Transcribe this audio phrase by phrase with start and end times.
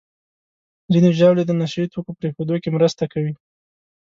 [0.91, 3.33] ځینې ژاولې د نشهیي توکو پرېښودو کې مرسته کوي.